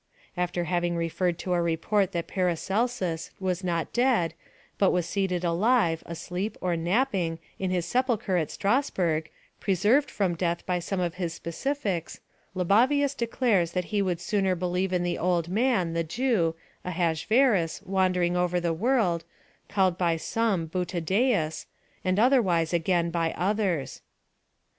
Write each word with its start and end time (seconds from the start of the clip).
After 0.35 0.63
having 0.63 0.95
referred 0.95 1.37
to 1.37 1.53
a 1.53 1.61
report 1.61 2.11
that 2.11 2.25
Paracelsus 2.25 3.29
was 3.39 3.63
not 3.63 3.93
dead, 3.93 4.33
but 4.79 4.89
was 4.89 5.05
seated 5.05 5.43
alive, 5.43 6.01
asleep 6.07 6.57
or 6.59 6.75
napping, 6.75 7.37
in 7.59 7.69
his 7.69 7.85
sepulchre 7.85 8.35
at 8.35 8.49
Strasburg, 8.49 9.29
preserved 9.59 10.09
from 10.09 10.33
death 10.35 10.65
by 10.65 10.79
some 10.79 10.99
of 10.99 11.13
his 11.21 11.35
specifics, 11.35 12.19
Libavius 12.55 13.13
declares 13.13 13.73
that 13.73 13.85
he 13.93 14.01
would 14.01 14.19
sooner 14.19 14.55
believe 14.55 14.91
in 14.91 15.03
the 15.03 15.19
old 15.19 15.49
man, 15.49 15.93
the 15.93 16.03
Jew, 16.03 16.55
Ahasverus, 16.83 17.83
wandering 17.85 18.35
over 18.35 18.59
the 18.59 18.73
world, 18.73 19.23
called 19.69 19.99
by 19.99 20.17
some 20.17 20.67
Buttadæus, 20.67 21.67
and 22.03 22.17
otherwise, 22.17 22.73
again, 22.73 23.11
by 23.11 23.35
others. 23.37 24.01